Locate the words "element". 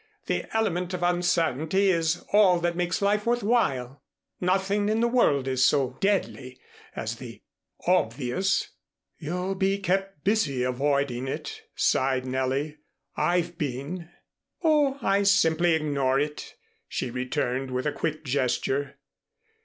0.57-0.95